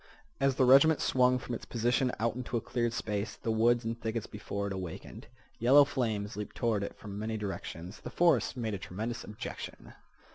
As 0.39 0.55
the 0.55 0.65
regiment 0.65 0.99
swung 0.99 1.37
from 1.37 1.53
its 1.53 1.63
position 1.65 2.11
out 2.19 2.33
into 2.33 2.57
a 2.57 2.59
cleared 2.59 2.91
space 2.91 3.35
the 3.35 3.51
woods 3.51 3.85
and 3.85 4.01
thickets 4.01 4.25
before 4.25 4.65
it 4.65 4.73
awakened. 4.73 5.27
Yellow 5.59 5.85
flames 5.85 6.35
leaped 6.35 6.55
toward 6.57 6.81
it 6.81 6.97
from 6.97 7.19
many 7.19 7.37
directions. 7.37 7.99
The 7.99 8.09
forest 8.09 8.57
made 8.57 8.73
a 8.73 8.79
tremendous 8.79 9.23
objection. 9.23 9.93